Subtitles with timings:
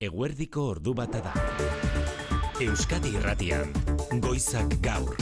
[0.00, 1.30] Eguerdiko ordu bata da.
[2.64, 3.68] Euskadi Irratian,
[4.24, 5.18] Goizak Gaur.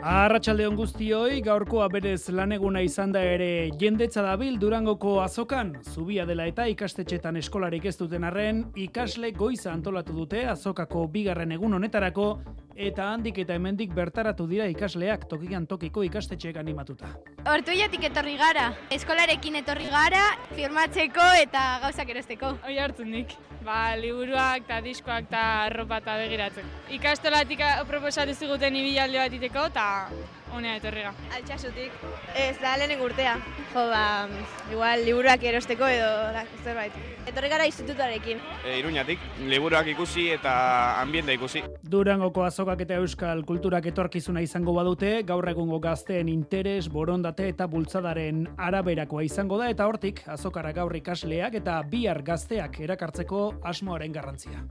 [0.00, 6.48] Arratxalde on guztioi, gaurkoa berez laneguna izan da ere jendetza dabil Durangoko azokan, zubia dela
[6.48, 12.30] eta ikastetxetan eskolarik ez duten arren, ikasle goiza antolatu dute azokako bigarren egun honetarako,
[12.76, 17.12] eta handik eta hemendik bertaratu dira ikasleak tokian tokiko ikastetxeek animatuta.
[17.44, 20.24] Hortuiatik etorri gara, eskolarekin etorri gara,
[20.56, 22.54] firmatzeko eta gauzak erosteko.
[22.64, 23.36] Hoi hartzen nik.
[23.64, 26.68] Ba, liburuak eta diskoak eta arropa eta begiratzen.
[26.96, 29.88] Ikastolatik proposatu ziguten ibilalde bat iteko eta
[30.54, 31.12] honea etorri ga.
[31.36, 31.94] Altxasutik.
[32.36, 33.36] Ez da lehenen urtea.
[33.72, 34.02] Jo, ba,
[34.72, 36.96] igual liburuak erosteko edo da, zerbait.
[37.30, 38.40] Etorri gara institutuarekin.
[38.64, 40.52] E, Iruñatik, liburuak ikusi eta
[41.00, 41.62] ambienta ikusi.
[41.82, 48.46] Durangoko azokak eta euskal kulturak etorkizuna izango badute, gaur egungo gazteen interes, borondate eta bultzadaren
[48.58, 54.64] araberakoa izango da, eta hortik azokara gaur ikasleak eta bihar gazteak erakartzeko asmoaren garrantzia.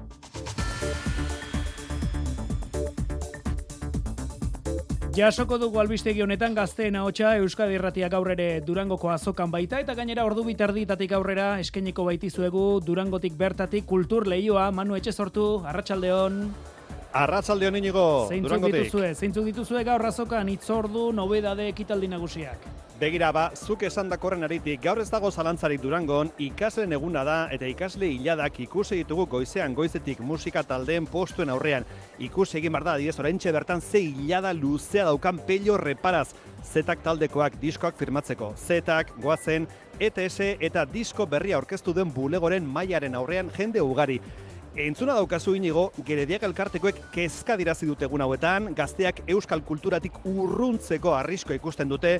[5.19, 10.23] Jasoko dugu albistegi honetan gazteen ahotsa Euskadi Irratia gaur ere Durangoko azokan baita eta gainera
[10.23, 16.39] ordu biterditatik aurrera eskainiko baitizuegu Durangotik bertatik kultur leioa Manu Etxe sortu Arratsaldeon
[17.23, 18.85] Arratsaldeon inigo Zeintzuk Durangotik.
[18.85, 22.69] dituzue, zeintzuk dituzue gaur azokan itzordu nobedade ekitaldi nagusiak.
[22.99, 27.63] Begira ba, zuk esan dakorren aritik, gaur ez dago zalantzarik Durangon, ikasleen eguna da eta
[27.71, 31.87] ikasle hiladak ikusi ditugu goizean goizetik musika taldeen postuen aurrean.
[32.19, 36.33] Ikusi egin bar da, adibidez, oraintxe bertan ze hilada luzea daukan pello reparaz.
[36.59, 38.51] Zetak taldekoak diskoak firmatzeko.
[38.59, 44.19] Zetak, goazen, ETS eta disko berria aurkeztu den bulegoren mailaren aurrean jende ugari.
[44.79, 51.51] Entzuna daukazu inigo, gerediak elkartekoek kezka dirazi dute egun hauetan, gazteak euskal kulturatik urruntzeko arrisko
[51.57, 52.13] ikusten dute,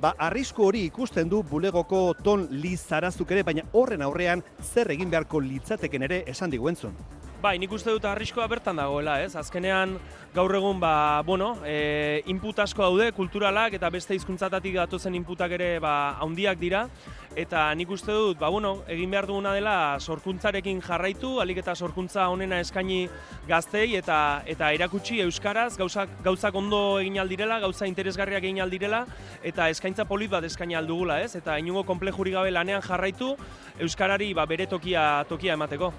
[0.00, 5.44] ba arrisku hori ikusten du bulegoko ton lizarazuk ere, baina horren aurrean zer egin beharko
[5.44, 6.96] litzateken ere esan diguentzun.
[7.46, 9.36] Bai, nik uste dut arriskoa bertan dagoela, ez?
[9.38, 9.92] Azkenean
[10.34, 15.68] gaur egun ba, bueno, e, input asko daude kulturalak eta beste hizkuntzatatik datozen inputak ere
[15.78, 15.92] ba
[16.24, 16.80] handiak dira
[17.38, 22.26] eta nik uste dut ba, bueno, egin behar duguna dela sorkuntzarekin jarraitu, alik eta sorkuntza
[22.32, 23.04] honena eskaini
[23.46, 29.04] gaztei eta eta erakutsi euskaraz gauzak gauzak ondo egin aldirela, gauza interesgarriak egin aldirela
[29.44, 31.36] eta eskaintza polit bat eskaini aldugula, ez?
[31.38, 33.36] Eta inungo konplejurik gabe lanean jarraitu
[33.78, 35.94] euskarari ba, bere tokia tokia emateko.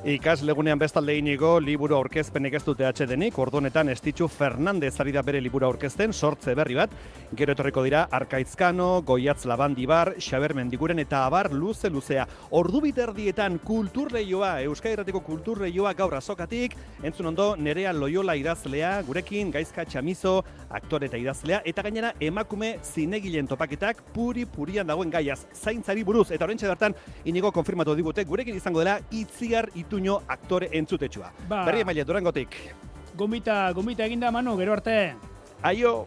[0.00, 5.66] Ikaslegunean bestalde inigo liburu aurkezpenek ez dute atxedenik, ordunetan Estitxu Fernandez ari da bere liburu
[5.66, 6.94] aurkezten, sortze berri bat,
[7.36, 12.24] gero etorriko dira Arkaitzkano, Goiatz Labandibar, Xaber Mendiguren eta Abar luze luzea.
[12.56, 19.84] Ordu biterdietan kulturleioa, Euskadi Erratiko kulturleioa gaur azokatik, entzun ondo Nerea Loyola idazlea, gurekin Gaizka
[19.84, 20.38] Txamizo,
[20.70, 26.48] aktore eta idazlea, eta gainera emakume zinegilen topaketak puri purian dagoen gaiaz, zaintzari buruz, eta
[26.48, 26.96] horrentxe bertan
[27.28, 31.32] inigo konfirmatu digute, gurekin izango dela itziar ituño aktore entzutetsua.
[31.48, 31.64] Ba.
[31.66, 32.54] Berri emaile Durangotik.
[33.18, 35.14] Gomita, gomita eginda Manu, gero arte.
[35.62, 36.06] Aio!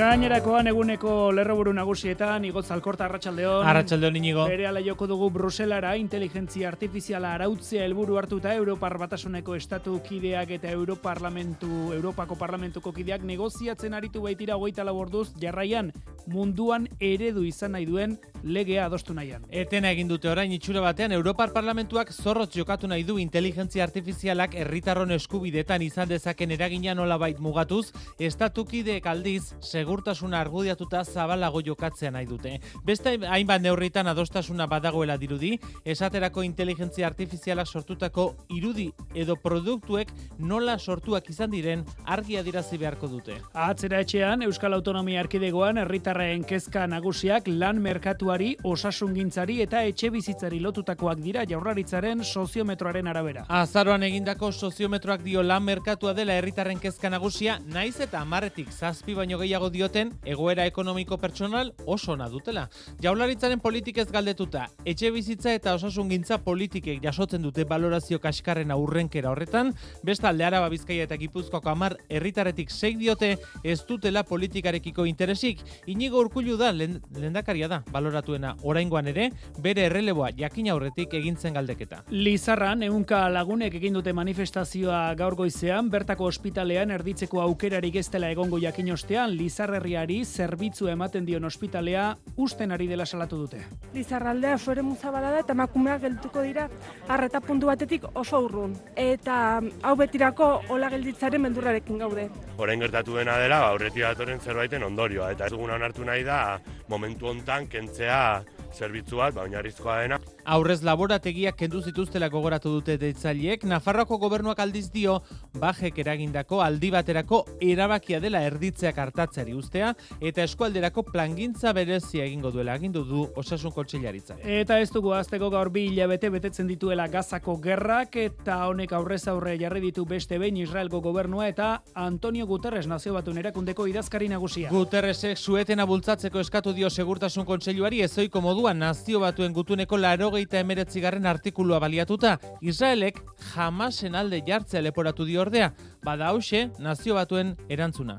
[0.00, 3.66] Gainerakoan eguneko lerroburu nagusietan, igotz alkorta arratsaldeon.
[3.68, 4.46] Arratsaldeon inigo.
[4.48, 10.70] Bere ala joko dugu Bruselara inteligentzia artifiziala arautzea helburu hartuta Europar Batasuneko estatu kideak eta
[10.72, 15.92] Europarlamentu, Europako Parlamentuko kideak negoziatzen aritu baitira hogeita lau orduz jarraian
[16.26, 19.44] munduan eredu izan nahi duen legea adostu nahian.
[19.50, 25.12] Etena egin dute orain itxura batean Europar Parlamentuak zorrotz jokatu nahi du inteligentzia artifizialak herritarron
[25.12, 29.52] eskubidetan izan dezaken eragina nolabait mugatuz, estatukideek aldiz
[29.90, 32.52] segurtasuna argudiatuta zabalago jokatzea nahi dute.
[32.86, 41.26] Beste hainbat neurritan adostasuna badagoela dirudi, esaterako inteligentzia artifizialak sortutako irudi edo produktuek nola sortuak
[41.30, 43.40] izan diren argi adirazi beharko dute.
[43.52, 51.18] Atzera etxean, Euskal Autonomia Erkidegoan herritarren kezka nagusiak lan merkatuari, osasungintzari eta etxe bizitzari lotutakoak
[51.18, 53.44] dira jaurlaritzaren soziometroaren arabera.
[53.48, 59.42] Azaroan egindako soziometroak dio lan merkatua dela herritarren kezka nagusia, naiz eta hamarretik zazpi baino
[59.42, 62.66] gehiago dioten egoera ekonomiko pertsonal oso ona dutela.
[63.00, 69.72] Jaurlaritzaren politikez galdetuta, etxe bizitza eta osasungintza politikek jasotzen dute balorazio kaskarren aurrenkera horretan,
[70.04, 73.30] bestalde Araba Bizkaia eta Gipuzkoako hamar herritarretik seik diote
[73.64, 75.62] ez dutela politikarekiko interesik.
[75.88, 79.30] Inigo Urkullu da lehendakaria da baloratuena oraingoan ere
[79.64, 82.02] bere erreleboa jakin aurretik egintzen galdeketa.
[82.10, 88.60] Lizarran, eunka lagunek egin dute manifestazioa gaur goizean, bertako ospitalean erditzeko aukerarik ez dela egongo
[88.60, 92.04] jakin ostean, Lizarrerriari zerbitzu ematen dion ospitalea
[92.40, 93.58] usten ari dela salatu dute.
[93.92, 96.64] Lizarraldea sore muzabala da eta emakumeak geltuko dira
[97.12, 98.72] arreta puntu batetik oso urrun.
[98.96, 102.30] Eta hau betirako hola gelditzaren beldurrarekin gaude.
[102.56, 106.40] Orain gertatu dena dela, ba, aurretik datorren zerbaiten ondorioa, eta ez duguna hartu nahi da
[106.88, 108.40] momentu hontan kentzea
[108.72, 110.19] zerbitzu bat, ba, oinarrizkoa dena.
[110.50, 115.20] Aurrez laborategiak kendu zituztela gogoratu dute deitzaileek, Nafarroako gobernuak aldiz dio,
[115.62, 122.74] bajek eragindako aldi baterako erabakia dela erditzeak hartatzeari ustea, eta eskualderako plangintza berezia egingo duela
[122.74, 124.40] agindu du osasun kontseilaritza.
[124.42, 129.54] Eta ez dugu azteko gaur bi hilabete betetzen dituela gazako gerrak, eta honek aurrez aurre
[129.60, 134.74] jarri ditu beste behin Israelgo gobernua eta Antonio Guterres nazio batun erakundeko idazkari nagusia.
[134.74, 139.96] Guterresek suetena bultzatzeko eskatu dio segurtasun kontseiluari ezoiko moduan nazio batuen gutuneko
[140.40, 143.20] larogeita emeretzigarren artikulua baliatuta, Israelek
[143.54, 145.72] jamasen alde jartzea leporatu dio ordea,
[146.04, 148.16] bada hause nazio batuen erantzuna.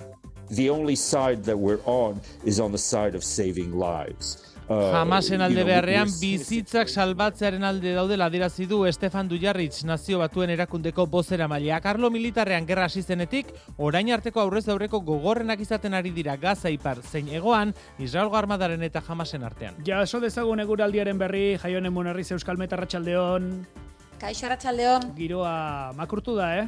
[0.50, 4.51] The only side that we're on is on the side of saving lives.
[4.92, 11.06] Jamasen you alde beharrean bizitzak salbatzearen alde daudela adierazi du Estefan Dujarritz nazio batuen erakundeko
[11.06, 11.80] bozera maila.
[11.82, 17.02] Karlo militarrean gerra hasi zenetik, orain arteko aurrez aurreko gogorrenak izaten ari dira Gaza ipar
[17.02, 19.76] zein egoan, Israelgo armadaren eta Jamasen artean.
[19.86, 23.54] Jaso dezagun eguraldiaren berri, jaionen monarriz euskal metarratxaldeon,
[24.22, 25.16] Kaixo Arratsaldeon.
[25.18, 26.68] giroa makurtu da, eh?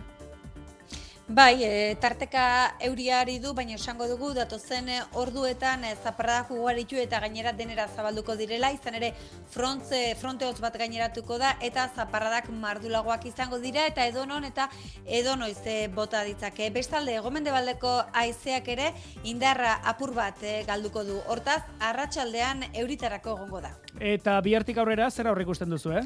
[1.27, 7.21] Bai, e, tarteka euriari du, baina esango dugu datozen e, orduetan e, zaparradak ugaritu eta
[7.23, 9.13] gainera denera zabalduko direla, izan ere
[9.53, 14.67] frontze, fronte hotz bat gaineratuko da eta zaparradak mardulagoak izango dira eta edonon eta
[15.07, 16.67] edonoiz e, bota ditzake.
[16.75, 18.91] Bestalde, gomendebaldeko haizeak ere
[19.23, 21.21] indarra apur bat e, galduko du.
[21.31, 23.77] Hortaz, arratsaldean euritarako egongo da.
[23.97, 26.03] Eta bihartik aurrera, zer aurre ikusten duzu, eh?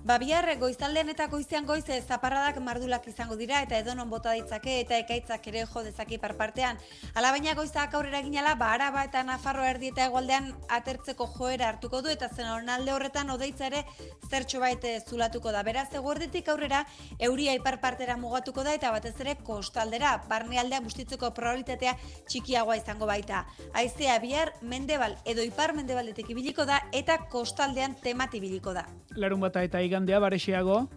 [0.00, 4.78] Ba, bihar goizaldean eta goizean goiz eh, zaparradak mardulak izango dira eta edonon bota ditzake
[4.80, 6.78] eta ekaitzak ere jo dezake parpartean.
[7.12, 12.00] Hala baina goizak aurrera ginala, ba, araba eta nafarro erdi eta egualdean atertzeko joera hartuko
[12.00, 13.82] du eta zen alde horretan odeitza ere
[14.30, 15.62] zertxo bait eh, zulatuko da.
[15.68, 16.86] Beraz, eguerditik aurrera
[17.18, 21.94] euria iparpartera mugatuko da eta batez ere kostaldera, barnealdea bustitzeko probabilitatea
[22.24, 23.44] txikiagoa izango baita.
[23.74, 28.88] Haizea bihar mendebal edo ipar mendebaldetik ibiliko da eta kostaldean temat ibiliko da.
[29.20, 30.88] Larun bata eta igandea barexeago,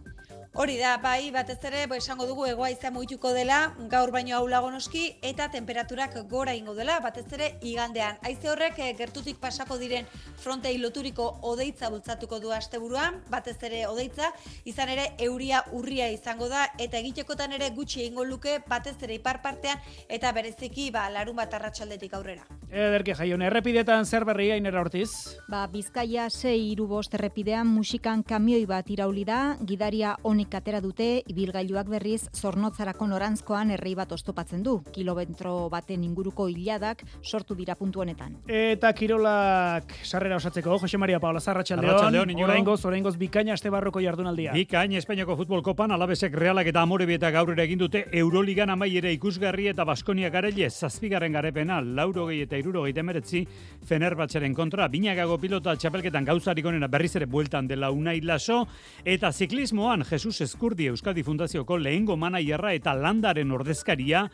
[0.55, 4.67] Hori da, bai, batez ere, bo esango dugu egoa izan mugituko dela, gaur baino aulago
[4.69, 8.19] noski, eta temperaturak gora ingo dela, batez ere igandean.
[8.21, 10.05] Haize horrek eh, gertutik pasako diren
[10.43, 14.29] frontei loturiko odeitza bultzatuko du asteburuan, batez ere odeitza,
[14.69, 19.41] izan ere euria urria izango da, eta egitekotan ere gutxi egingo luke, batez ere ipar
[19.41, 22.45] partean, eta bereziki, ba, larun bat arratsaldetik aurrera.
[22.69, 25.09] ederke jaione, errepidetan zer berria inera hortiz?
[25.49, 31.87] Ba, Bizkaia 6 irubost errepidean musikan kamioi bat irauli da, gidaria honik atera dute, ibilgailuak
[31.87, 34.81] berriz zornotzarako norantzkoan errei bat ostopatzen du.
[34.91, 38.35] Kilometro baten inguruko hiladak sortu dira puntu honetan.
[38.47, 42.47] Eta kirolak sarrera osatzeko, Jose Maria Paola Zarratxaldeon, Arratsaldeon, Iñigo.
[42.49, 44.51] oraingoz, oraingoz bikaina este barroko jardunaldia.
[44.53, 49.67] Bikain Espainiako futbol kopan alabesek realak eta amorebi eta gaurera egin dute Euroligan amaiere ikusgarri
[49.67, 53.45] eta Baskonia garaile zazpigarren garepena laurogei eta irurogei demeretzi
[53.85, 58.65] Fenerbahçeren kontra binagago pilota txapelketan gauzarik onena berriz ere bueltan dela unai laso
[59.05, 64.29] eta ziklismoan Jesus Eskurdi Euskadi Fundazioko lehengo manaierra eta landaren ordezkaria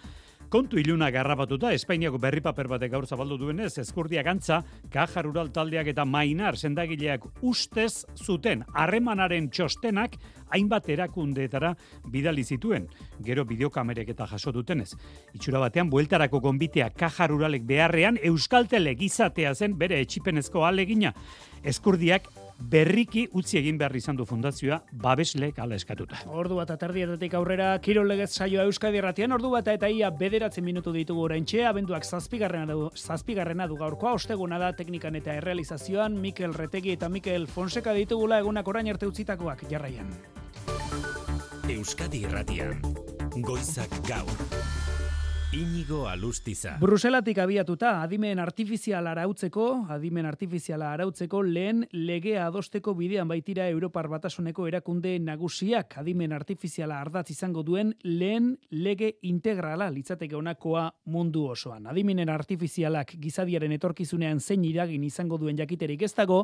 [0.50, 5.92] Kontu iluna garrapatuta, Espainiako berri paper batek gaur zabaldu duenez, eskurdiak antza, Kaja Rural taldeak
[5.92, 10.18] eta Mainar sendagileak ustez zuten harremanaren txostenak
[10.50, 11.76] hainbat erakundeetara
[12.10, 12.88] bidali zituen,
[13.22, 14.96] gero bideokamerek eta jaso dutenez.
[15.38, 21.14] Itxura batean, bueltarako gonbitea Kaja Ruralek beharrean, Euskaltelek izatea zen bere etxipenezko alegina.
[21.62, 22.26] Eskurdiak
[22.60, 26.20] berriki utzi egin behar izan du fundazioa babeslek ala eskatuta.
[26.28, 30.94] Ordu bat aterdietatik aurrera, Kirol legez saioa Euskadi erratian, ordu bat eta ia bederatzen minutu
[30.96, 36.94] ditugu oraintxe, abenduak zazpigarrena du, zazpigarrena du gaurkoa, osteguna da teknikan eta errealizazioan, Mikel Retegi
[36.98, 40.12] eta Mikel Fonseca ditugula egunak orain arte utzitakoak jarraian.
[41.70, 42.82] Euskadi Irratian.
[43.46, 44.69] Goizak gaur.
[45.52, 46.76] Inigo Alustiza.
[46.78, 54.68] Bruselatik abiatuta, adimen artifiziala arautzeko, adimen artifiziala arautzeko lehen legea adosteko bidean baitira Europar Batasuneko
[54.70, 61.88] erakunde nagusiak adimen artifiziala ardatz izango duen lehen lege integrala litzateke honakoa mundu osoan.
[61.90, 66.44] Adimenen artifizialak gizadiaren etorkizunean zein iragin izango duen jakiterik ez dago,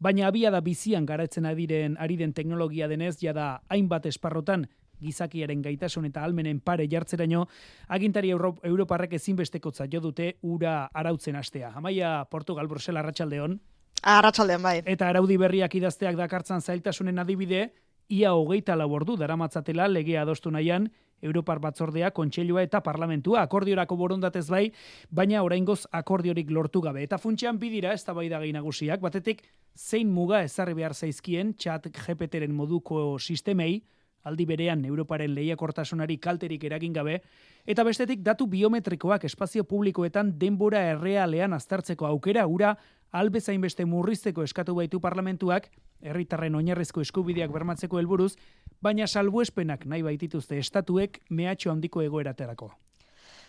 [0.00, 6.06] baina abia da bizian garatzen adiren ari den teknologia denez, jada hainbat esparrotan gizakiaren gaitasun
[6.08, 7.46] eta almenen pare jartzeraino,
[7.88, 11.72] agintari Euro Europarrek ezinbestekotza jo dute ura arautzen astea.
[11.74, 13.58] Amaia Portugal Brusela Arratsaldeon.
[14.02, 14.78] Arratsaldean bai.
[14.84, 17.72] Eta araudi berriak idazteak dakartzan zailtasunen adibide,
[18.08, 20.88] ia hogeita lau ordu daramatzatela legea adostu nahian,
[21.22, 24.68] Europar batzordea, kontseilua eta parlamentua akordiorako borondatez bai,
[25.10, 27.02] baina oraingoz akordiorik lortu gabe.
[27.02, 29.42] Eta funtsean bidira ez da nagusiak, batetik
[29.74, 33.82] zein muga ezarri behar zaizkien txat GPTren moduko sistemei,
[34.24, 37.20] aldi berean Europaren lehiakortasunari kalterik eragin gabe,
[37.66, 42.76] eta bestetik datu biometrikoak espazio publikoetan denbora errealean aztertzeko aukera ura
[43.12, 45.70] albezain beste murrizteko eskatu baitu parlamentuak,
[46.02, 48.34] herritarren oinarrezko eskubideak bermatzeko helburuz,
[48.82, 52.72] baina salbuespenak nahi baitituzte estatuek mehatxo handiko egoeraterako.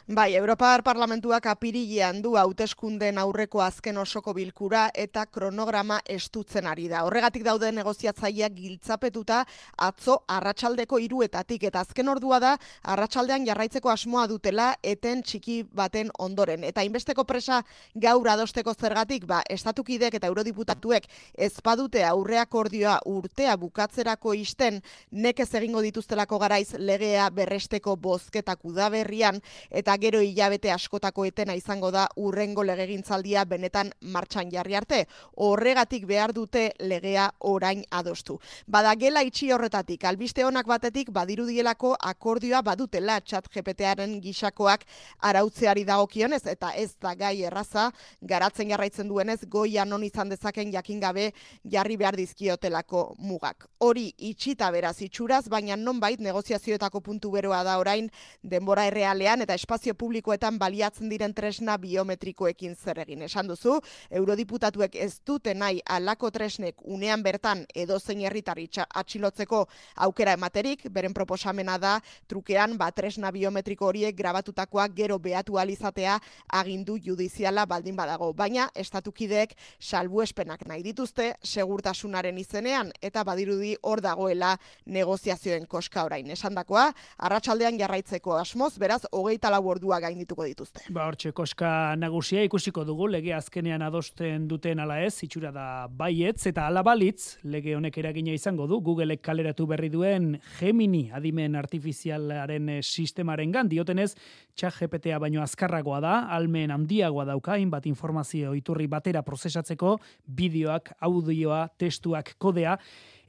[0.10, 7.04] Bai, Europar Parlamentuak apirilean du hauteskunden aurreko azken osoko bilkura eta kronograma estutzen ari da.
[7.06, 9.44] Horregatik daude negoziatzaileak giltzapetuta
[9.78, 16.66] atzo arratsaldeko hiruetatik eta azken ordua da arratsaldean jarraitzeko asmoa dutela eten txiki baten ondoren.
[16.66, 17.62] Eta inbesteko presa
[17.94, 21.06] gaur adosteko zergatik, ba, estatukidek eta eurodiputatuek
[21.38, 29.38] ezpadute aurreak ordioa urtea bukatzerako isten nekez egingo dituztelako garaiz legea berresteko bozketak udaberrian
[29.70, 35.04] eta gero hilabete askotako etena izango da urrengo legegintzaldia benetan martxan jarri arte.
[35.36, 38.40] Horregatik behar dute legea orain adostu.
[38.68, 44.86] Bada gela itxi horretatik, albiste honak batetik badirudielako akordioa badutela txat GPTaren gisakoak
[45.20, 47.90] arautzeari dagokionez eta ez da gai erraza
[48.22, 51.32] garatzen jarraitzen duenez goia non izan dezaken jakin gabe
[51.64, 53.68] jarri behar dizkiotelako mugak.
[53.80, 58.10] Hori itxita beraz itxuraz, baina nonbait negoziazioetako puntu beroa da orain
[58.44, 63.22] denbora errealean eta espazio espazio publikoetan baliatzen diren tresna biometrikoekin zer egin.
[63.24, 63.80] Esan duzu,
[64.12, 71.14] eurodiputatuek ez dute nahi alako tresnek unean bertan edo zein herritari atxilotzeko aukera ematerik, beren
[71.14, 78.34] proposamena da trukean ba tresna biometriko horiek grabatutakoak gero behatu alizatea agindu judiziala baldin badago.
[78.34, 86.30] Baina, estatukideek salbuespenak nahi dituzte segurtasunaren izenean eta badirudi hor dagoela negoziazioen koska orain.
[86.30, 90.84] Esandakoa, arratsaldean jarraitzeko asmoz, beraz, hogeita lau ordua gaindituko dituzte.
[90.92, 96.46] Ba, hortxe, koska nagusia ikusiko dugu, lege azkenean adosten duten ala ez, itxura da baietz,
[96.52, 102.70] eta ala balitz, lege honek eragina izango du, Googleek kaleratu berri duen Gemini adimen artifizialaren
[102.76, 104.12] eh, sistemaren gan, diotenez,
[104.60, 111.68] txak GPT-a baino azkarragoa da, almen handiagoa dauka, bat informazio iturri batera prozesatzeko, bideoak, audioa,
[111.80, 112.78] testuak, kodea,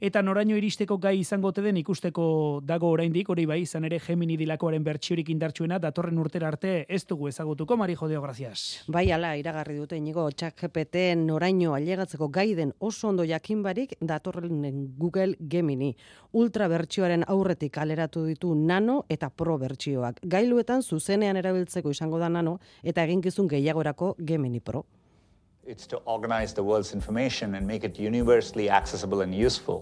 [0.01, 2.23] eta noraino iristeko gai izango den ikusteko
[2.65, 7.27] dago oraindik hori bai izan ere Gemini dilakoaren bertsiorik indartsuena datorren urtera arte ez dugu
[7.27, 8.83] ezagutuko Mari Jodeo gracias.
[8.87, 14.95] Bai ala iragarri dute inigo ChatGPT noraino ailegatzeko gai den oso ondo jakin barik datorren
[14.97, 15.95] Google Gemini
[16.31, 20.23] ultra bertsioaren aurretik aleratu ditu nano eta pro bertsioak.
[20.23, 24.83] Gailuetan zuzenean erabiltzeko izango da nano eta eginkizun gehiagorako Gemini Pro.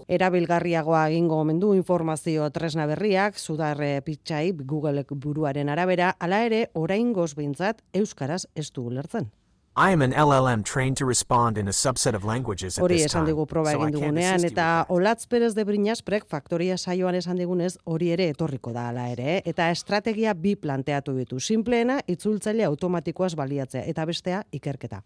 [0.08, 7.82] Erabilgarriagoa egingo omendu informazio tresna berriak, sudar pitxai Google buruaren arabera, ala ere, orain behintzat
[7.92, 9.30] euskaraz ez du ulertzen.
[9.76, 13.06] I am an LLM trained to respond in a subset of languages at Hori this
[13.06, 13.30] esan time.
[13.30, 17.36] digu proba so I egin can't dugunean, eta Olatz Perez de Briñasprek faktoria saioan esan
[17.36, 19.42] digunez hori ere etorriko da ala ere, eh?
[19.46, 21.40] eta estrategia bi planteatu ditu.
[21.40, 25.02] Simpleena, itzultzaile automatikoaz baliatzea, eta bestea, ikerketa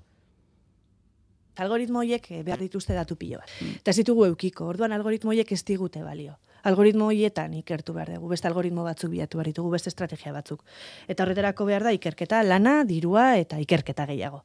[1.56, 3.50] algoritmo horiek eh, behar dituzte datu pilo bat.
[3.76, 6.36] Eta ez ditugu eukiko, orduan algoritmo horiek ez digute balio.
[6.64, 10.64] Algoritmo horietan ikertu behar dugu, beste algoritmo batzuk bilatu behar ditugu, beste estrategia batzuk.
[11.08, 14.44] Eta horretarako behar da ikerketa, lana, dirua eta ikerketa gehiago.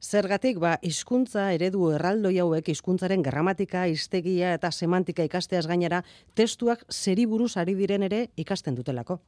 [0.00, 6.00] Zergatik, ba, hizkuntza eredu erraldoi hauek hizkuntzaren gramatika, hiztegia eta semantika ikasteaz gainera,
[6.34, 9.20] testuak zeri buruz ari diren ere ikasten dutelako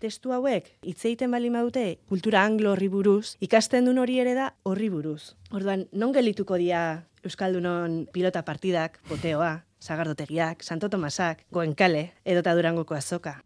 [0.00, 4.54] testu hauek hitz egiten bali badute kultura anglo horri buruz, ikasten duen hori ere da
[4.64, 5.36] horri buruz.
[5.52, 13.40] Orduan, non gelituko dia Euskaldunon pilota partidak, boteoa, Sagardotegiak, Santo Tomasak, Goenkale, edota Durangoko azoka.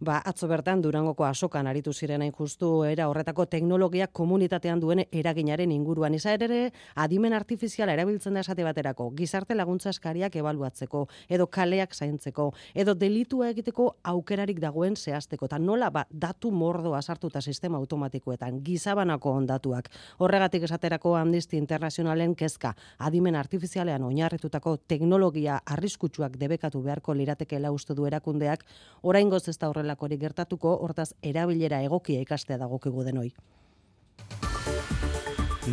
[0.00, 5.72] Ba, atzo bertan Durangoko azokan aritu ziren hain justu era horretako teknologia komunitatean duen eraginaren
[5.72, 6.14] inguruan.
[6.14, 6.60] Iza ere,
[6.94, 13.50] adimen artifiziala erabiltzen da esate baterako, gizarte laguntza eskariak ebaluatzeko, edo kaleak zaintzeko, edo delitua
[13.50, 19.90] egiteko aukerarik dagoen zehazteko, eta nola ba, datu mordoa sartuta sistema automatikoetan, gizabanako ondatuak.
[20.18, 28.06] Horregatik esaterako Amnesty Internationalen kezka, adimen artifizialean oinarritutako teknologia arriskutsuak debekatu beharko liratekeela uste du
[28.06, 28.64] erakundeak,
[29.02, 33.30] oraingoz ez da horrelakorik gertatuko, hortaz erabilera egokia ikastea dagokigu denoi.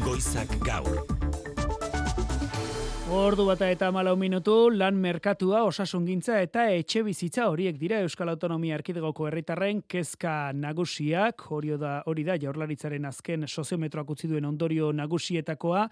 [0.04, 1.27] Goizak gaur.
[3.08, 8.76] Ordu bata eta malau minutu, lan merkatua, osasungintza eta etxe bizitza horiek dira Euskal Autonomia
[8.76, 15.86] Erkidegoko herritarren kezka nagusiak, hori da, hori da jaurlaritzaren azken soziometroak utzi duen ondorio nagusietakoa,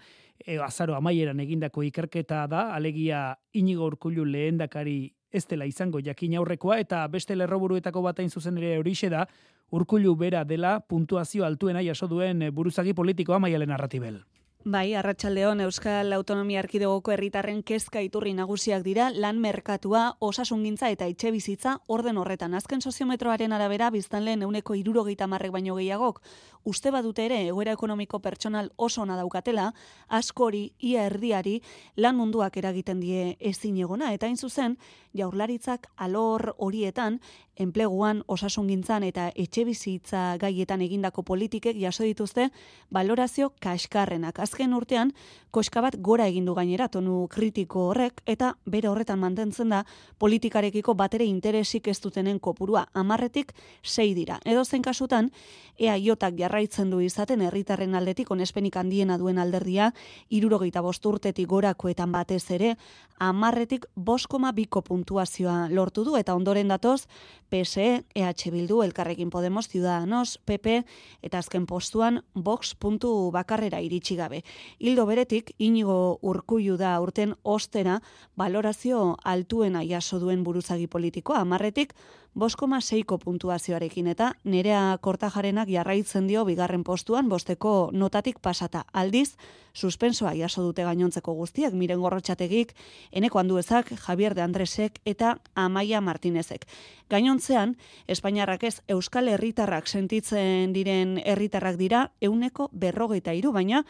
[0.44, 5.00] e, azaro amaieran egindako ikerketa da, alegia inigo urkullu lehendakari
[5.32, 9.24] ez dela izango jakin aurrekoa, eta beste lerroburuetako batain zuzen ere horixe da,
[9.72, 14.20] urkullu bera dela puntuazio altuena jaso duen buruzagi politikoa maialen narratibel.
[14.66, 21.30] Bai, arratsaldeon Euskal Autonomia Erkidegoko herritarren kezka iturri nagusiak dira lan merkatua, osasungintza eta etxe
[21.30, 22.56] bizitza orden horretan.
[22.58, 26.18] Azken soziometroaren arabera biztanleen euneko irurogeita marrek baino gehiagok
[26.66, 29.68] uste badute ere egoera ekonomiko pertsonal oso ona daukatela,
[30.08, 31.60] askori, ia erdiari,
[31.94, 34.10] lan munduak eragiten die ezin egona.
[34.18, 34.74] Eta hain zuzen,
[35.14, 37.20] jaurlaritzak alor horietan,
[37.56, 42.50] enpleguan, osasungintzan eta etxe bizitza gaietan egindako politikek jaso dituzte
[42.92, 44.38] valorazio kaskarrenak.
[44.38, 45.12] Azken urtean,
[45.50, 49.84] koska bat gora egin du gainera tonu kritiko horrek eta bere horretan mantentzen da
[50.18, 52.86] politikarekiko batere interesik ez dutenen kopurua.
[52.92, 54.38] Amarretik sei dira.
[54.44, 55.30] Edo zen kasutan,
[55.78, 59.92] ea jotak jarraitzen du izaten herritarren aldetik onespenik handiena duen alderdia,
[60.28, 62.76] irurogeita bosturtetik gorakoetan batez ere,
[63.18, 67.06] amarretik boskoma biko puntuazioa lortu du eta ondoren datoz,
[67.50, 70.84] PSE, EH Bildu, Elkarrekin Podemos, Ciudadanos, PP
[71.22, 74.42] eta azken postuan Vox puntu bakarrera iritsi gabe.
[74.78, 78.00] Hildo beretik, inigo urkuiu da urten ostera
[78.36, 81.94] valorazio altuena jaso duen buruzagi politikoa, amarretik
[82.36, 88.84] boskoma seiko puntuazioarekin eta nerea kortajarenak jarraitzen dio bigarren postuan bosteko notatik pasata.
[88.92, 89.38] Aldiz,
[89.72, 92.74] suspensoa jaso dute gainontzeko guztiak, miren gorrotxategik,
[93.12, 96.66] eneko handuezak, Javier de Andresek eta Amaia Martinezek.
[97.08, 97.76] Gainontzean,
[98.06, 103.84] Espainiarrak ez Euskal Herritarrak sentitzen diren herritarrak dira euneko berrogeita iru, baina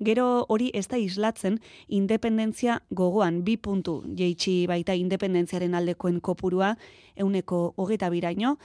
[0.00, 6.76] gero hori ez da islatzen independentzia gogoan bi puntu jeitsi baita independentziaren aldekoen kopurua
[7.16, 8.56] euneko hogeta biraino,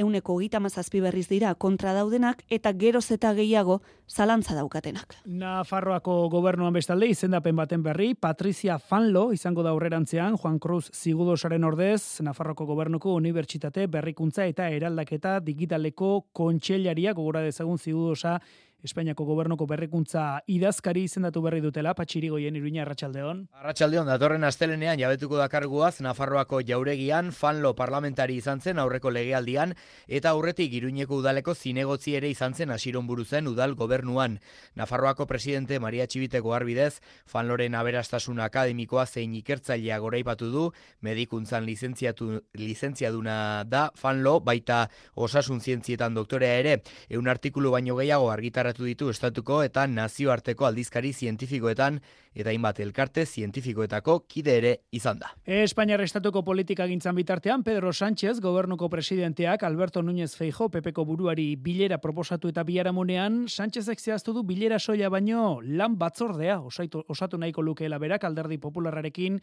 [0.00, 5.16] euneko hogeita mazazpi berriz dira kontra daudenak eta geroz eta gehiago zalantza daukatenak.
[5.24, 12.20] Nafarroako gobernuan bestalde izendapen baten berri, Patricia Fanlo izango da aurrerantzean, Juan Cruz Zigudosaren ordez,
[12.24, 18.38] Nafarroako gobernuko unibertsitate berrikuntza eta eraldaketa digitaleko kontxellaria gogora dezagun Zigudosa
[18.80, 23.42] Espainiako gobernuko berrikuntza idazkari izendatu berri dutela, patxirigoien iruina arratsaldeon.
[23.60, 29.74] Arratsaldeon datorren astelenean jabetuko dakarguaz Nafarroako jauregian fanlo parlamentari izan zen aurreko legealdian
[30.08, 34.38] eta aurretik iruñeko udaleko zinegotzi ere izan zen asiron buruzen udal gobernuan.
[34.80, 40.64] Nafarroako presidente Maria Txibiteko arbidez, fanloren aberastasun akademikoa zein ikertzailea goraipatu du,
[41.04, 43.36] medikuntzan lizentziatu, lizentziaduna
[43.68, 49.62] da fanlo, baita osasun zientzietan doktorea ere, eun artikulu baino gehiago argitar argitaratu ditu estatuko
[49.64, 52.00] eta nazioarteko aldizkari zientifikoetan
[52.34, 55.32] eta hainbat elkarte zientifikoetako kide ere izan da.
[55.44, 61.98] Espainiar estatuko politika gintzan bitartean, Pedro Sánchez, gobernuko presidenteak, Alberto Núñez Feijo, pepeko buruari bilera
[61.98, 67.98] proposatu eta biharamunean, Sánchezek zehaztu du bilera soia baino lan batzordea, osaitu, osatu nahiko lukeela
[67.98, 69.40] berak, alderdi popularrarekin,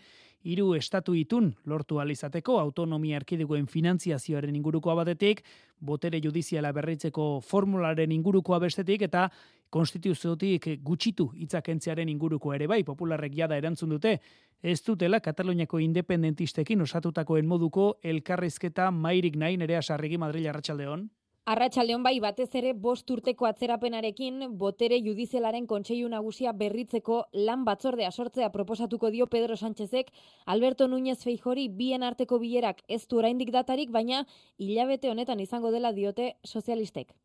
[0.47, 5.43] hiru estatu itun lortu alizateko, autonomia erkidegoen finantziazioaren inguruko abatetik,
[5.79, 9.27] botere judiziala berritzeko formularen ingurukoa bestetik, eta
[9.69, 14.17] konstituziotik gutxitu hitzakentzearen inguruko ere bai popularrek jada erantzun dute
[14.63, 21.09] ez dutela Kataluniako independentistekin osatutakoen moduko elkarrizketa mairik nahi nerea sarrigi Madrid Arratsaldeon
[21.47, 28.49] Arratxaldeon bai batez ere bost urteko atzerapenarekin botere judizelaren kontseilu nagusia berritzeko lan batzordea sortzea
[28.55, 30.11] proposatuko dio Pedro Sánchezek
[30.45, 34.25] Alberto Núñez Feijori bien arteko bilerak ez du oraindik datarik baina
[34.57, 37.15] hilabete honetan izango dela diote sozialistek.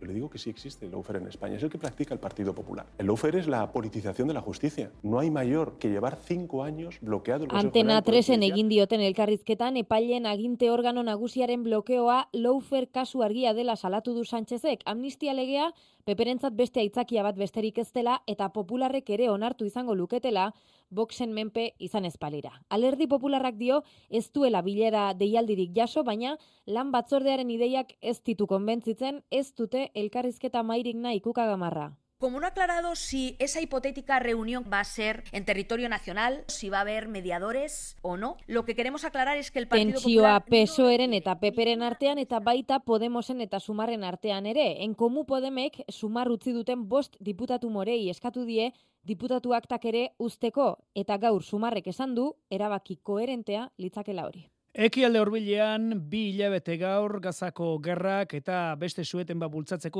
[0.00, 2.20] Yo le digo que sí existe el lawfare en España, es el que practica el
[2.20, 2.86] Partido Popular.
[2.96, 4.90] El lawfare es la politización de la justicia.
[5.02, 10.24] No hay mayor que llevar cinco años bloqueado el Antena 3en egin dioten elkarrizketan, epailen
[10.24, 14.80] aginte organo nagusiaren blokeoa lawfare kasu argia dela salatu du Sánchezek.
[14.86, 20.50] Amnistia legea, peperentzat beste aitzakia bat besterik ez dela eta popularrek ere onartu izango luketela,
[20.90, 22.52] boxen menpe izan espalira.
[22.68, 26.36] Alerdi popularrak dio ez duela bilera deialdirik jaso, baina
[26.66, 31.90] lan batzordearen ideiak ez ditu konbentzitzen, ez dute elkarrizketa mairik nahi kukagamarra.
[32.20, 36.68] Como no ha aclarado si esa hipotética reunión va a ser en territorio nacional, si
[36.68, 40.40] va a haber mediadores o no, lo que queremos aclarar es que el Partido Tentsioa
[40.40, 40.44] Popular...
[40.44, 44.84] pesoeren eta peperen artean eta baita Podemosen eta Sumarren artean ere.
[44.84, 50.76] En komu Podemek Sumar utzi duten bost diputatu morei eskatu die diputatu aktak ere usteko
[50.92, 54.50] eta gaur Sumarrek esan du erabaki koherentea litzakela hori.
[54.70, 59.50] Ekialde hurbilean bi hilabete gaur gazako gerrak eta beste sueten bat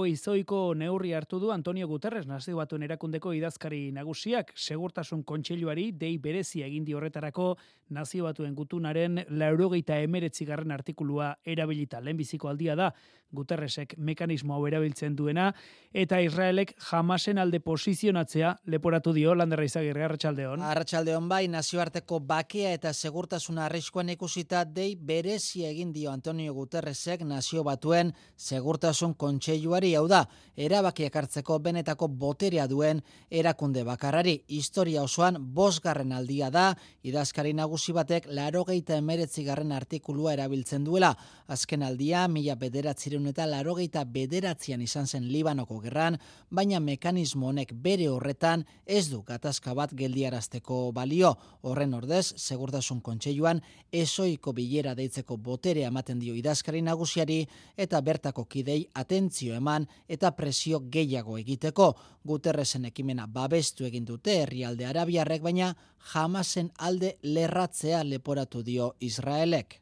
[0.07, 6.63] izoiko neurri hartu du Antonio Guterres nazio batuen erakundeko idazkari nagusiak segurtasun kontseiluari dei berezi
[6.63, 7.57] egin di horretarako
[7.89, 12.93] nazio batuen gutunaren laurogeita emeretzi garren artikulua erabilita lehenbiziko aldia da
[13.31, 15.51] Guterresek mekanismo hau erabiltzen duena
[15.95, 20.63] eta Israelek jamasen alde posizionatzea leporatu dio landerra izagirre arratsaldeon.
[20.67, 27.23] Arratsaldeon bai nazioarteko bakea eta segurtasuna arriskuan ikusita eta dei berezi egin dio Antonio Guterresek
[27.25, 34.43] nazio batuen segurtasun kontseiluari hau da, erabakiak hartzeko benetako boterea duen erakunde bakarrari.
[34.49, 41.15] Historia osoan bosgarren aldia da, idazkari nagusi batek larogeita emeretzigarren artikulua erabiltzen duela.
[41.49, 46.19] Azken aldia, mila bederatzireun eta larogeita bederatzian izan zen Libanoko gerran,
[46.51, 51.37] baina mekanismo honek bere horretan ez du gatazka bat geldiarazteko balio.
[51.63, 57.41] Horren ordez, segurtasun kontseiluan, esoiko bilera deitzeko botere ematen dio idazkari nagusiari
[57.77, 61.93] eta bertako kidei atentzio eman eta presio gehiago egiteko.
[62.25, 65.75] Guterresen ekimena babestu egin dute herrialde arabiarrek, baina
[66.13, 69.81] jamasen alde lerratzea leporatu dio Israelek.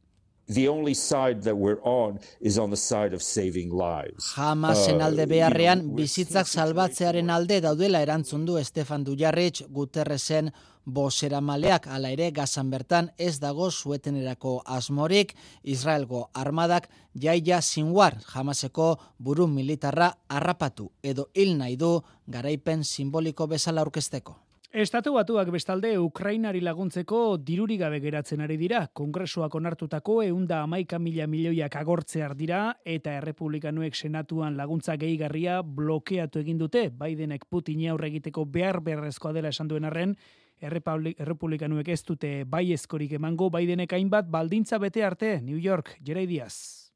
[0.48, 4.32] The only side that we're on is on the side of saving lives.
[4.34, 10.50] Hamasen Uh, alde beharrean, bizitzak salbatzearen alde daudela erantzun du Estefan Dujarric Guterresen
[10.86, 18.96] bosera maleak, ala ere gazan bertan ez dago zuetenerako asmorik, Israelgo armadak jaia sinwar jamaseko
[19.18, 24.47] buru militarra harrapatu edo hil nahi du garaipen simboliko bezala aurkezteko.
[24.70, 28.82] Estatu batuak bestalde Ukrainari laguntzeko diruri gabe geratzen ari dira.
[28.92, 36.58] Kongresuak onartutako eunda amaika mila milioiak agortzear dira eta errepublikanuek senatuan laguntza gehigarria blokeatu egin
[36.58, 36.90] dute.
[36.90, 40.16] Bidenek Putin aurre egiteko behar beharrezkoa dela esan duen arren,
[40.60, 46.26] Errepubli- errepublikanuek ez dute bai eskorik emango Bidenek hainbat baldintza bete arte, New York, Jerai
[46.26, 46.87] Diaz.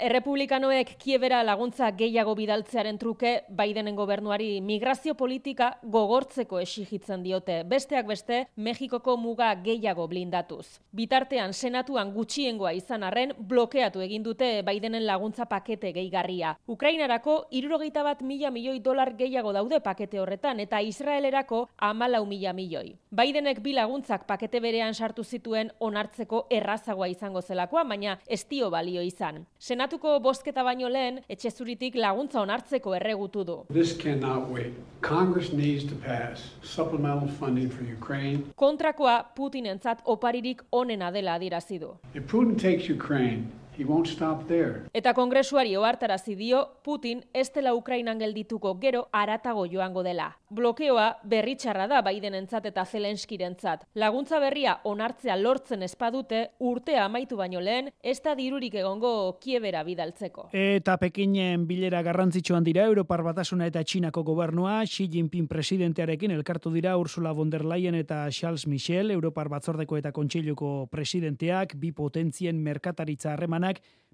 [0.00, 7.58] Errepublikanoek kiebera laguntza gehiago bidaltzearen truke Bidenen gobernuari migrazio politika gogortzeko exigitzen diote.
[7.68, 10.78] Besteak beste, Mexikoko muga gehiago blindatuz.
[10.96, 16.54] Bitartean, senatuan gutxiengoa izan arren, blokeatu egin dute Bidenen laguntza pakete gehigarria.
[16.66, 22.94] Ukrainarako, irurogeita bat mila milioi dolar gehiago daude pakete horretan, eta Israelerako amalau mila milioi.
[23.10, 29.04] Bidenek bi laguntzak pakete berean sartu zituen onartzeko errazagoa izango zelakoa, baina ez dio balio
[29.04, 29.44] izan.
[29.90, 33.56] Senatuko bozketa baino lehen, etxe zuritik laguntza onartzeko erregutu du.
[33.74, 34.76] This cannot wait.
[35.02, 38.44] Congress needs to pass supplemental funding for Ukraine.
[38.54, 41.96] Kontrakoa Putinentzat oparirik onena dela adierazi du.
[42.14, 44.84] If Putin takes Ukraine, he won't stop there.
[44.92, 50.28] Eta kongresuari ohartarazi dio Putin ez dela Ukrainan geldituko gero aratago joango dela.
[50.50, 53.86] Blokeoa berritxarra da Bidenentzat eta Zelenskirentzat.
[53.94, 60.48] Laguntza berria onartzea lortzen espadute urtea amaitu baino lehen ez da dirurik egongo kiebera bidaltzeko.
[60.52, 66.98] Eta Pekinen bilera garrantzitsuan dira Europar Batasuna eta Txinako gobernua, Xi Jinping presidentearekin elkartu dira
[66.98, 73.32] Ursula von der Leyen eta Charles Michel, Europar Batzordeko eta Kontseiluko presidenteak, bi potentzien merkataritza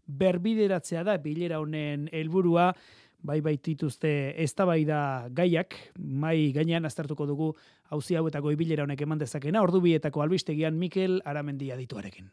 [0.07, 2.73] berbideratzea da bilera honen helburua,
[3.27, 4.11] bai baitituzte
[4.45, 5.01] eztabaida
[5.35, 7.51] gaiak, mai gainean aztertuko dugu
[7.91, 12.31] hauzi hauetako ibilera honek eman dezakena, ordubietako albistegian Mikel Aramendi adituarekin.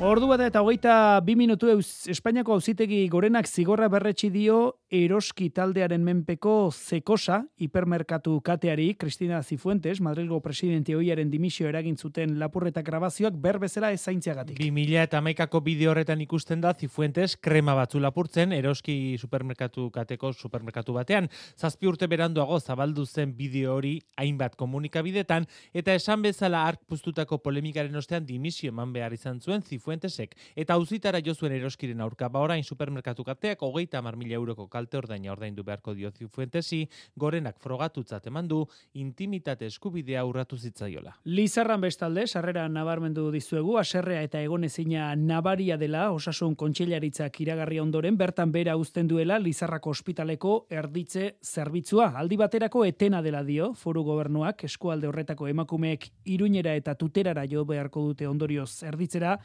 [0.00, 6.00] Ordu bat eta hogeita bi minutu eus Espainiako auzitegi gorenak zigorra berretsi dio eroski taldearen
[6.00, 13.90] menpeko zekosa hipermerkatu kateari Cristina Zifuentes, Madrilgo presidente hoiaren dimisio eragin zuten lapurreta grabazioak berbezela
[13.92, 14.56] ezaintziagatik.
[14.56, 20.96] 2000 eta maikako bideo horretan ikusten da Zifuentes krema batzu lapurtzen eroski supermerkatu kateko supermerkatu
[20.96, 21.28] batean.
[21.60, 28.00] Zazpi urte beranduago zabaldu zen bideo hori hainbat komunikabidetan eta esan bezala ark puztutako polemikaren
[28.00, 29.60] ostean dimisio eman behar izan zuen
[29.90, 30.36] Zifuentesek.
[30.54, 35.32] Eta auzitara jo zuen eroskiren aurka ba orain supermerkatu kateak hogeita mila euroko kalte ordaina
[35.32, 41.16] ordaindu beharko dio Zifuentesi, gorenak frogatutzat eman du intimitate eskubidea urratu zitzaiola.
[41.24, 48.52] Lizarran bestalde, sarrera nabarmendu dizuegu, aserrea eta egonezina nabaria dela osasun kontseilaritzak iragarri ondoren, bertan
[48.52, 52.12] bera uzten duela Lizarrako ospitaleko erditze zerbitzua.
[52.16, 58.00] Aldi baterako etena dela dio, foru gobernuak, eskualde horretako emakumeek iruñera eta tuterara jo beharko
[58.10, 59.38] dute ondorioz erditzera,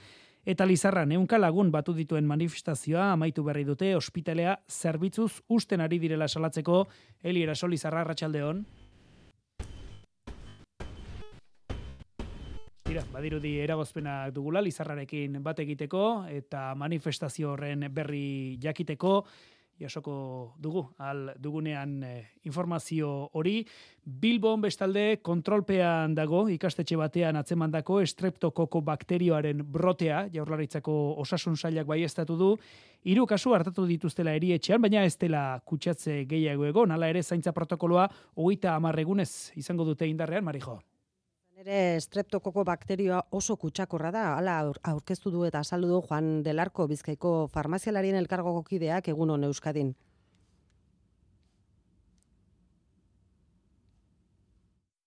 [0.45, 6.27] Eta Lizarran ehunka lagun batu dituen manifestazioa amaitu berri dute ospitalea zerbitzuz usten ari direla
[6.27, 6.83] salatzeko
[7.23, 8.59] Eli Eraso Lizarra Arratsaldeon.
[12.85, 19.23] Tira, badirudi eragozpenak dugula Lizarrarekin bat egiteko eta manifestazio horren berri jakiteko
[19.79, 23.65] jasoko dugu al dugunean eh, informazio hori.
[24.05, 30.25] Bilbon bestalde kontrolpean dago ikastetxe batean atzemandako estreptokoko bakterioaren brotea.
[30.33, 32.55] Jaurlaritzako osasun sailak baiestatu du.
[33.05, 36.91] Hiru kasu hartatu dituztela erietxean baina ez dela kutsatze gehiago egon.
[36.91, 40.79] Hala ere zaintza protokoloa 30 egunez izango dute indarrean Marijo
[41.65, 46.85] Ere streptokoko bakterioa oso kutsakorra da, hala aur- aurkeztu du eta azaldu du Juan Delarko
[46.91, 49.95] Bizkaiko farmazialarien elkargoko kideak egun Euskadin.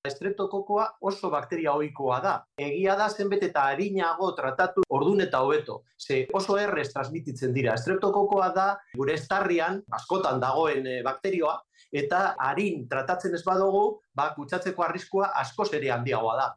[0.09, 2.35] Estreptokokoa oso bakteria ohikoa da.
[2.59, 5.83] Egia da zenbet eta harinago tratatu ordun eta hobeto.
[5.97, 7.75] Ze oso errez transmititzen dira.
[7.79, 11.55] Estreptokokoa da gure estarrian askotan dagoen eh, bakterioa
[11.93, 16.49] eta harin tratatzen ez badugu, ba kutsatzeko arriskua askoz ere handiagoa da.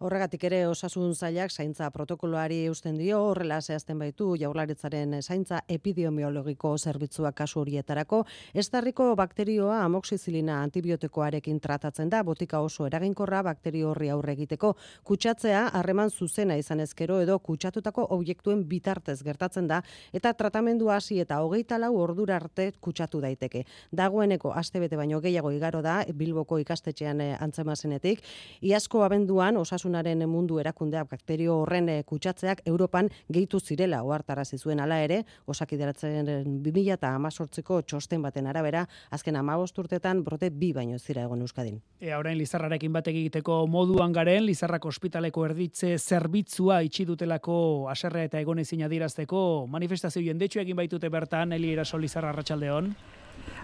[0.00, 7.34] Horregatik ere osasun zailak zaintza protokoloari eusten dio, horrela zehazten baitu jaurlaritzaren zaintza epidemiologiko zerbitzuak
[7.36, 8.22] kasu horietarako,
[8.62, 14.70] estarriko bakterioa amoxizilina antibiotikoarekin tratatzen da, botika oso eraginkorra bakterio horri aurre egiteko,
[15.04, 19.82] kutsatzea harreman zuzena izan ezkero edo kutsatutako objektuen bitartez gertatzen da,
[20.14, 23.66] eta tratamendu hasi eta hogeita lau ordura arte kutsatu daiteke.
[23.92, 28.24] Dagoeneko astebete baino gehiago igaro da, Bilboko ikastetxean eh, antzemazenetik,
[28.64, 34.80] iazko abenduan osasun osasunaren mundu erakundeak bakterio horren eh, kutsatzeak Europan gehitu zirela ohartarazi zuen
[34.80, 36.26] hala ere, osakideratzen
[36.62, 41.80] 2018ko txosten baten arabera, azken 15 urtetan brote bi baino zira egon Euskadin.
[42.00, 48.40] E, orain Lizarrarekin bat egiteko moduan garen, Lizarrak ospitaleko erditze zerbitzua itxi dutelako aserrea eta
[48.40, 52.94] egon ezin adirazteko manifestazio jendetxu egin baitute bertan, Eli Eraso Lizarra Arratxaldeon.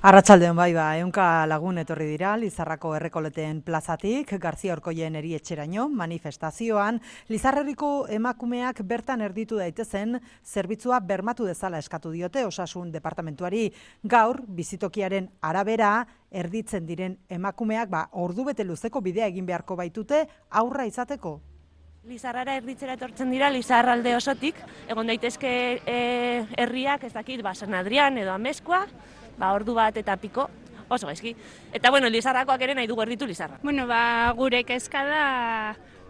[0.07, 7.01] Arratxaldeon bai ba, eunka lagun etorri dira, Lizarrako errekoleteen plazatik, Garzia Orkoien erietxeraino, manifestazioan,
[7.33, 13.65] Lizarreriko emakumeak bertan erditu daitezen, zerbitzua bermatu dezala eskatu diote osasun departamentuari,
[14.05, 20.87] gaur, bizitokiaren arabera, erditzen diren emakumeak, ba, ordu bete luzeko bidea egin beharko baitute, aurra
[20.87, 21.39] izateko.
[22.07, 25.51] Lizarrara erditzera etortzen dira, Lizarralde osotik, egon daitezke
[25.83, 26.01] e,
[26.63, 28.85] herriak, ez dakit, ba, San Adrian edo Amezkoa,
[29.39, 30.49] ba, ordu bat eta piko,
[30.89, 31.35] oso gaizki.
[31.73, 33.59] Eta bueno, Lizarrakoak ere nahi du erditu Lizarra.
[33.63, 35.25] Bueno, ba, gure kezka da,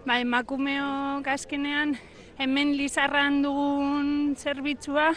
[0.06, 1.96] ba, emakumeo azkenean
[2.38, 5.12] hemen Lizarran dugun zerbitzua,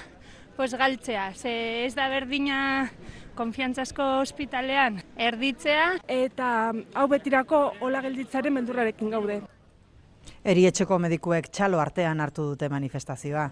[0.55, 1.33] pues galtzea.
[1.35, 2.89] Ze ez da berdina
[3.35, 5.93] konfiantzasko ospitalean erditzea.
[6.07, 9.39] Eta hau betirako hola gelditzaren beldurrarekin gaude.
[10.43, 13.49] Erietxeko medikuek txalo artean hartu dute manifestazioa.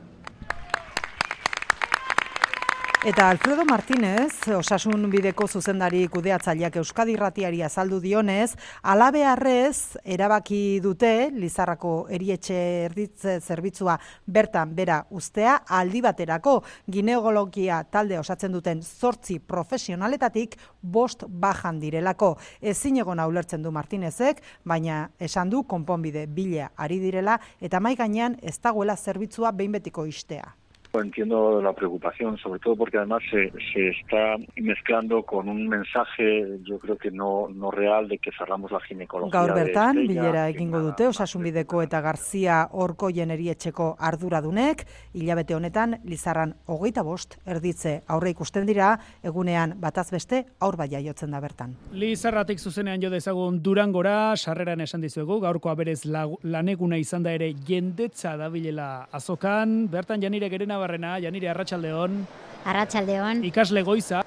[3.06, 12.08] Eta Alfredo Martínez, osasun bideko zuzendari kudeatzaileak Euskadi Ratiari azaldu dionez, alabearrez erabaki dute Lizarrako
[12.10, 12.58] erietxe
[12.88, 16.58] erditze zerbitzua bertan bera ustea aldi baterako
[16.90, 22.34] gineologia talde osatzen duten zortzi profesionaletatik bost bajan direlako.
[22.62, 28.40] Ezin egon ulertzen du Martinezek, baina esan du konponbide bile ari direla eta mai gainean
[28.42, 30.58] ez dagoela zerbitzua behin betiko istea.
[30.94, 36.80] Entiendo la preocupación, sobre todo porque además se, se está mezclando con un mensaje, yo
[36.80, 39.40] creo que no, no real, de que cerramos la ginecología.
[39.40, 46.56] Gaur bertan, de bilera egingo dute, osasunbideko eta Garzia Orko jenerietxeko arduradunek, hilabete honetan, Lizarran
[46.66, 51.76] hogeita bost, erditze aurre ikusten dira, egunean bataz beste, aur baia jotzen da bertan.
[51.92, 58.36] Lizarratik zuzenean jo dezagun Durangora, sarreran esan dizuegu, gaurkoa berez laneguna izan da ere jendetza
[58.38, 62.28] dabilela azokan, bertan janire gerena Arruabarrena, Janire Arratsaldeon.
[62.66, 63.44] Arratsaldeon.
[63.46, 64.22] Ikasle goiza.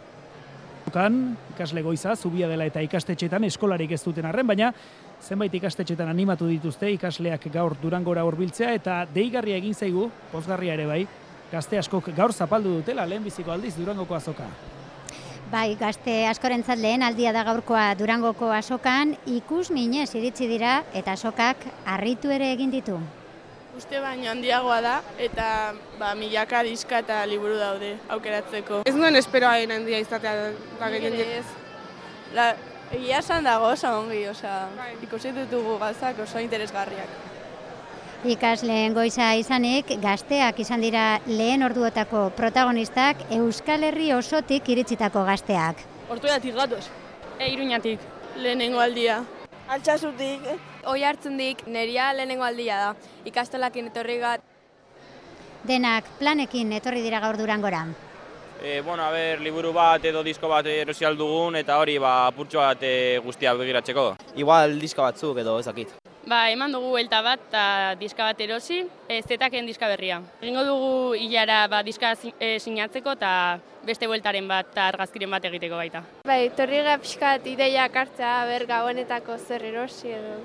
[0.90, 4.72] Kan, ikasle goiza, zubia dela eta ikastetxetan eskolarik ez duten arren, baina
[5.22, 11.04] zenbait ikastetxetan animatu dituzte ikasleak gaur durangora hurbiltzea eta deigarria egin zaigu, pozgarria ere bai,
[11.52, 14.48] gazte askok gaur zapaldu dutela lehenbiziko aldiz durangoko azoka.
[15.52, 21.70] Bai, gazte askorentzat lehen aldia da gaurkoa durangoko azokan, ikus minez iritsi dira eta azokak
[21.86, 22.98] harritu ere egin ditu
[23.80, 25.46] uste baino handiagoa da eta
[25.98, 28.82] ba, milaka diska eta liburu daude aukeratzeko.
[28.90, 31.46] Ez nuen espero hain handia izatea da gehien ez.
[32.36, 32.52] La,
[32.92, 34.68] egia esan dago oso ongi, osa,
[35.06, 37.18] ikusi ditugu gazak oso interesgarriak.
[38.30, 45.80] Ikasleen goiza izanik, gazteak izan dira lehen orduotako protagonistak Euskal Herri osotik iritsitako gazteak.
[46.10, 46.84] Hortuetik gatoz.
[47.38, 48.04] E, iruñatik,
[48.36, 49.22] lehenengo aldia.
[49.72, 50.69] Altxasutik.
[50.88, 52.92] Oi hartzen dik, neria lehenengo aldia da.
[53.28, 54.44] Ikastolakin etorri gat.
[55.68, 57.84] Denak planekin etorri dira gaur durangora.
[58.62, 62.58] E, bueno, a ber, liburu bat edo disko bat erosi dugun eta hori ba, purtsu
[62.58, 64.16] bat e, guztia begiratzeko.
[64.36, 65.92] Igual diska batzuk edo ezakit.
[66.28, 70.20] Ba, eman dugu helta bat eta diska bat erosi, ez zetaken diska berria.
[70.40, 75.76] Egingo dugu hilara ba, diska e, sinatzeko eta beste bueltaren bat eta argazkiren bat egiteko
[75.76, 76.04] baita.
[76.28, 80.36] Bai, torri pixkat ideia kartza, ber gauenetako zer erosi edo.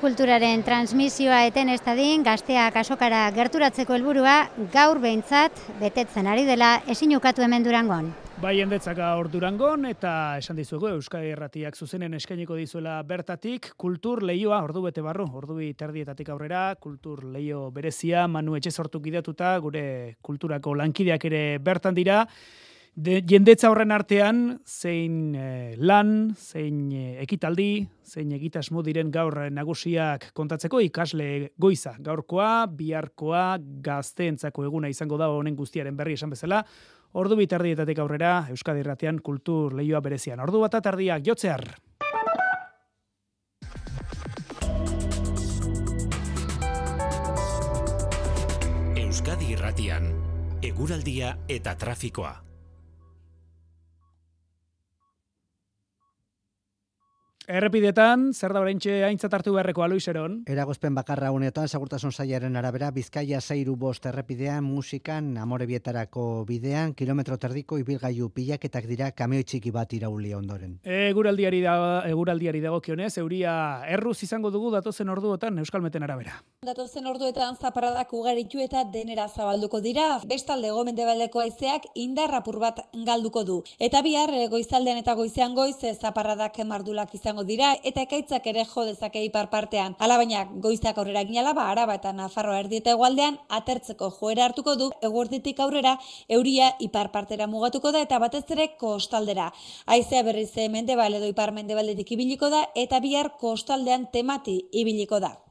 [0.00, 4.36] Kulturaren transmisioa eten ez dadin, gazteak asokara gerturatzeko helburua
[4.72, 8.08] gaur behintzat betetzen ari dela ezin ukatu hemen durangon.
[8.40, 14.62] Bai endetzaka hor durangon eta esan dizuegu Euskadi Erratiak zuzenen eskainiko dizuela bertatik kultur leioa
[14.64, 20.78] ordu bete barru, ordu terdietatik aurrera, kultur leio berezia, manu etxe sortu gidatuta, gure kulturako
[20.80, 22.24] lankideak ere bertan dira,
[23.00, 30.26] De, jendetza horren artean, zein eh, lan, zein eh, ekitaldi, zein egitasmo diren gaur nagusiak
[30.36, 31.94] kontatzeko ikasle goiza.
[32.04, 33.44] Gaurkoa, biharkoa,
[33.86, 36.58] gazteentzako eguna izango da honen guztiaren berri esan bezala.
[37.16, 40.42] Ordu bitardietatik aurrera, Euskadi Irratian kultur lehioa berezian.
[40.44, 41.64] Ordu bat tardiak jotzear.
[49.06, 50.12] Euskadi Irratian,
[50.60, 52.49] eguraldia eta trafikoa.
[57.50, 60.36] Errepidetan, zer da oraintxe aintzat hartu beharreko aluiseron?
[60.46, 67.40] Eragozpen bakarra honetan, segurtasun sailaren arabera, Bizkaia zeiru bost errepidean, musikan, amore bietarako bidean, kilometro
[67.42, 70.76] terdiko ibilgailu pilaketak dira kamioi txiki bat irauli ondoren.
[70.84, 71.74] Eguraldiari da,
[72.06, 73.56] eguraldiari dagokionez, euria
[73.96, 76.38] erruz izango dugu datozen orduotan Euskalmeten arabera.
[76.62, 83.60] Datozen orduetan zaparadak ugaritu eta denera zabalduko dira, bestalde gomendebaldeko aizeak indarrapur bat galduko du.
[83.80, 89.24] Eta bihar, goizaldean eta goizean goiz, zaparradak mardulak izango dira eta ekaitzak ere jo dezake
[89.24, 89.96] ipar partean.
[89.98, 95.60] Alabaina goizak aurrera ginala ba Araba eta Nafarroa erdieta hegoaldean atertzeko joera hartuko du eguerditik
[95.60, 95.98] aurrera
[96.28, 99.52] euria ipar partera mugatuko da eta batez ere kostaldera.
[99.86, 105.49] Haizea berriz mendebal edo ipar mendebaldetik ibiliko da eta bihar kostaldean temati ibiliko da.